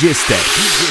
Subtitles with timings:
[0.00, 0.89] DJ Steph.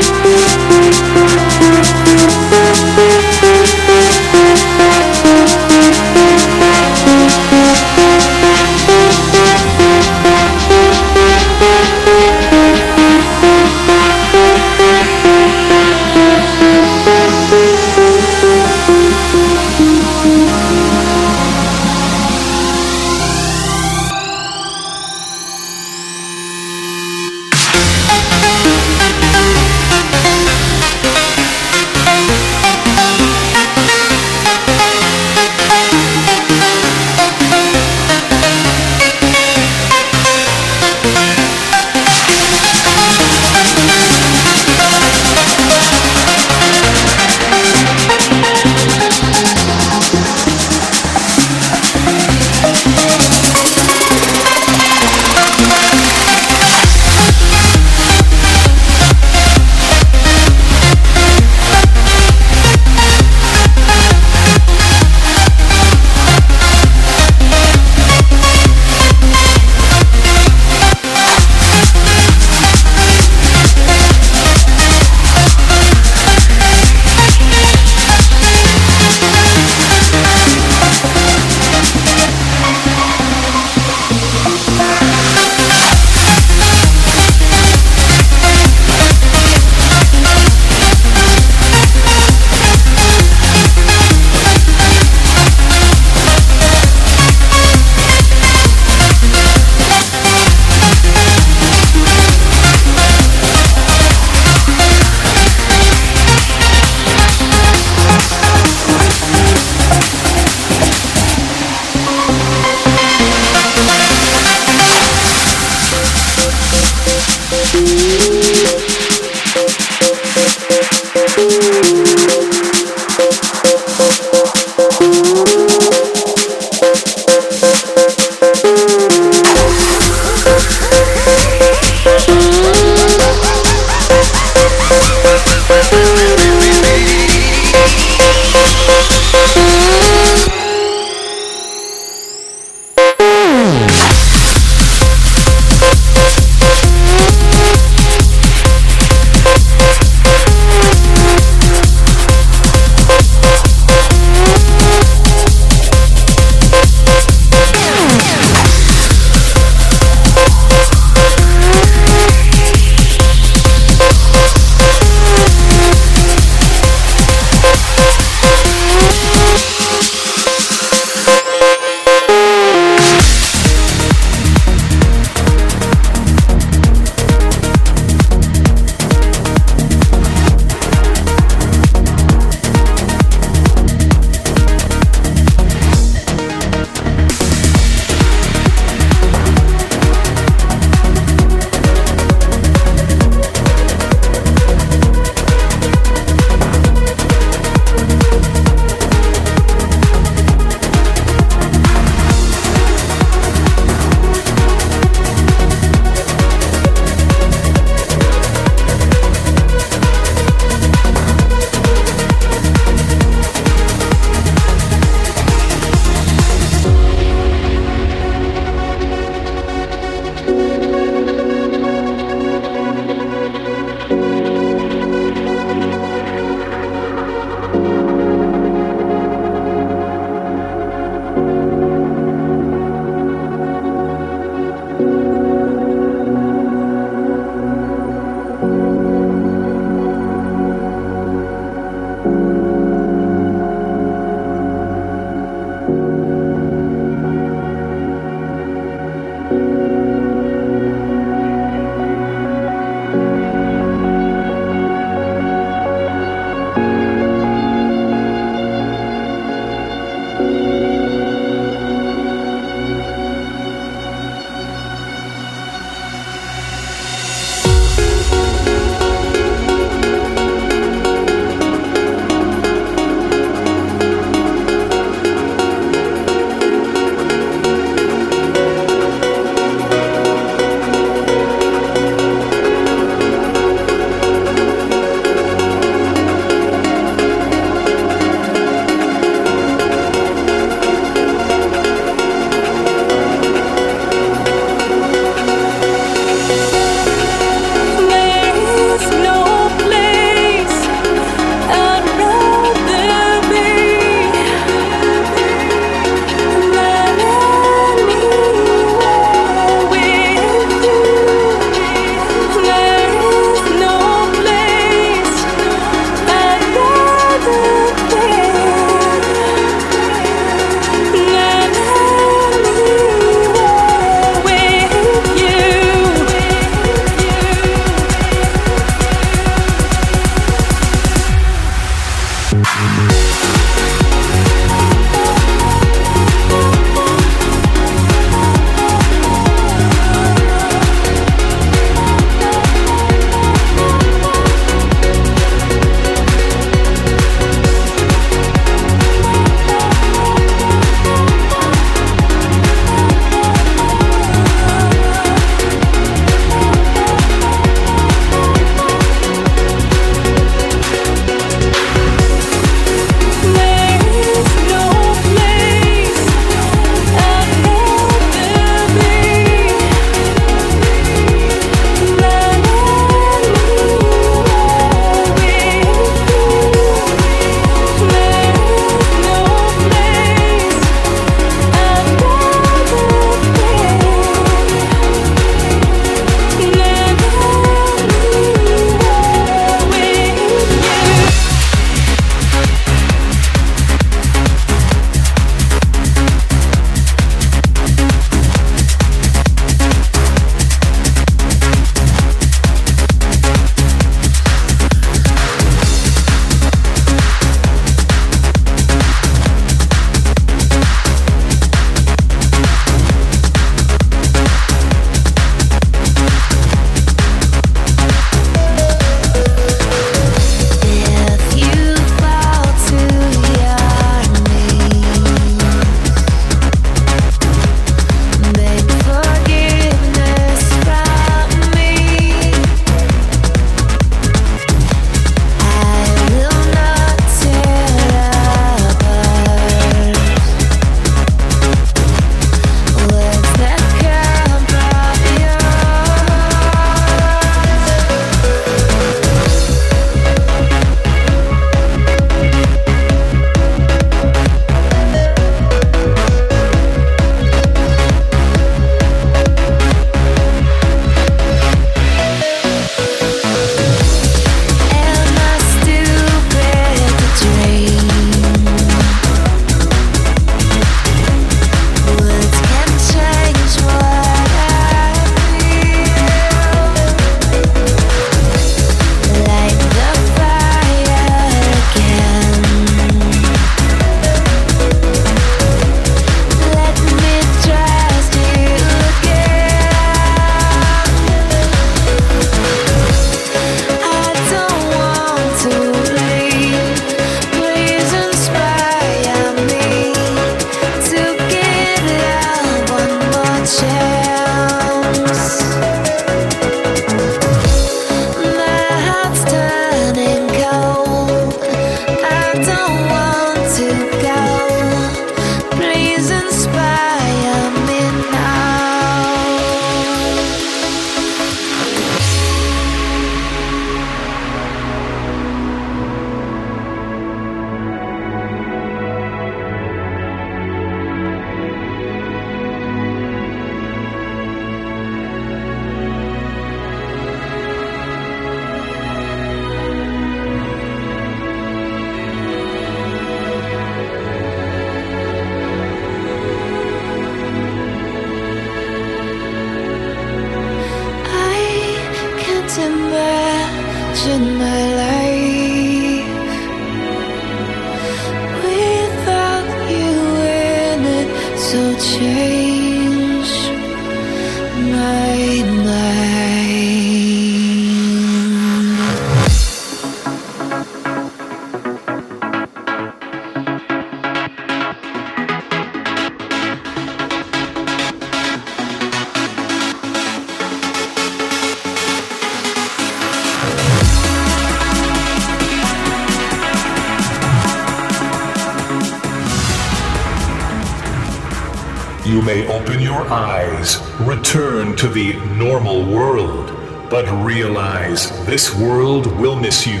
[597.12, 600.00] But realize this world will miss you.